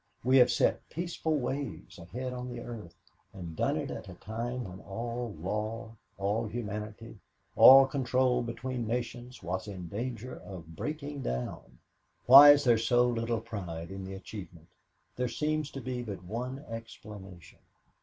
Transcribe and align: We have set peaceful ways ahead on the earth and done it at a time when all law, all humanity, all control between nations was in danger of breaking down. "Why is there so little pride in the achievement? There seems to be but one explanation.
We 0.23 0.37
have 0.37 0.49
set 0.49 0.89
peaceful 0.89 1.37
ways 1.37 1.99
ahead 2.01 2.33
on 2.33 2.49
the 2.49 2.59
earth 2.59 2.95
and 3.33 3.55
done 3.55 3.77
it 3.77 3.91
at 3.91 4.09
a 4.09 4.15
time 4.15 4.63
when 4.63 4.79
all 4.79 5.35
law, 5.37 5.95
all 6.17 6.47
humanity, 6.47 7.19
all 7.55 7.85
control 7.85 8.41
between 8.41 8.87
nations 8.87 9.43
was 9.43 9.67
in 9.67 9.89
danger 9.89 10.35
of 10.37 10.75
breaking 10.75 11.21
down. 11.21 11.77
"Why 12.25 12.49
is 12.49 12.63
there 12.63 12.79
so 12.79 13.07
little 13.07 13.41
pride 13.41 13.91
in 13.91 14.03
the 14.03 14.15
achievement? 14.15 14.69
There 15.15 15.29
seems 15.29 15.69
to 15.69 15.81
be 15.81 16.01
but 16.01 16.23
one 16.23 16.65
explanation. 16.67 17.59